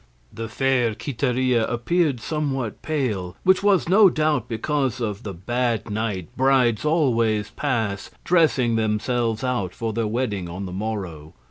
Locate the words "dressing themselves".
8.23-9.43